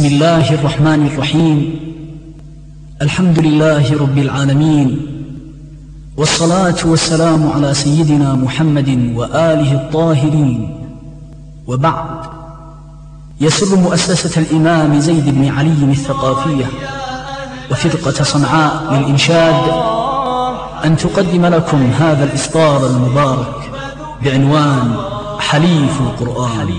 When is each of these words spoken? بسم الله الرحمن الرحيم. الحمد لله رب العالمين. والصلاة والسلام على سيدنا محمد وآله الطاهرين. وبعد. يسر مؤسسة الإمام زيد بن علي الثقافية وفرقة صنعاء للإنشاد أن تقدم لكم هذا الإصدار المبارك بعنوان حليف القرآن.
بسم 0.00 0.08
الله 0.08 0.54
الرحمن 0.54 1.06
الرحيم. 1.06 1.80
الحمد 3.02 3.38
لله 3.38 3.98
رب 4.00 4.18
العالمين. 4.18 5.06
والصلاة 6.16 6.76
والسلام 6.84 7.50
على 7.52 7.74
سيدنا 7.74 8.34
محمد 8.34 9.12
وآله 9.16 9.72
الطاهرين. 9.72 10.60
وبعد. 11.66 12.20
يسر 13.40 13.76
مؤسسة 13.76 14.40
الإمام 14.40 15.00
زيد 15.00 15.28
بن 15.28 15.48
علي 15.48 15.84
الثقافية 15.92 16.66
وفرقة 17.70 18.24
صنعاء 18.24 18.94
للإنشاد 18.94 19.62
أن 20.84 20.96
تقدم 20.96 21.46
لكم 21.46 21.90
هذا 21.90 22.24
الإصدار 22.24 22.86
المبارك 22.86 23.54
بعنوان 24.24 24.96
حليف 25.38 26.00
القرآن. 26.00 26.70